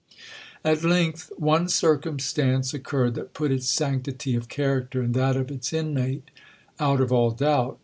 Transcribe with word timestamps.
'At 0.65 0.83
length 0.83 1.31
one 1.37 1.69
circumstance 1.69 2.73
occurred 2.73 3.13
that 3.13 3.35
put 3.35 3.51
its 3.51 3.69
sanctity 3.69 4.33
of 4.33 4.49
character, 4.49 5.03
and 5.03 5.13
that 5.13 5.37
of 5.37 5.51
its 5.51 5.71
inmate, 5.71 6.31
out 6.79 7.01
of 7.01 7.11
all 7.11 7.29
doubt. 7.29 7.77